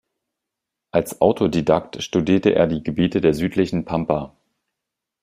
Als 0.89 1.21
Autodidakt 1.21 2.01
studierte 2.01 2.55
er 2.55 2.65
die 2.65 2.81
Gebiete 2.81 3.21
der 3.21 3.35
südlichen 3.35 3.85
Pampa. 3.85 4.35